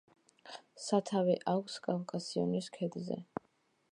სათავე 0.85 1.35
აქვს 1.53 1.77
კავკასიონის 1.87 2.73
ქედზე. 2.79 3.21